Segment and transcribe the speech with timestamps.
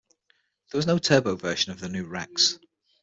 [0.71, 2.57] There was no turbo version of the new Rex.